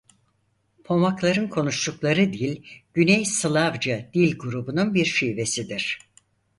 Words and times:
Pomaklar'ın 0.83 1.47
konuştukları 1.47 2.33
dil 2.33 2.63
güney 2.93 3.25
slavca 3.25 4.09
dil 4.13 4.37
grubunun 4.37 4.93
bir 4.93 5.05
şivesidir. 5.05 5.99